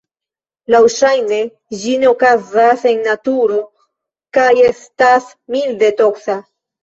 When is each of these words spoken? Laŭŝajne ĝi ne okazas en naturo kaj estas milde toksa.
Laŭŝajne 0.75 1.35
ĝi 1.81 1.91
ne 2.03 2.07
okazas 2.11 2.85
en 2.93 3.03
naturo 3.09 3.59
kaj 4.37 4.49
estas 4.69 5.29
milde 5.57 5.93
toksa. 6.01 6.39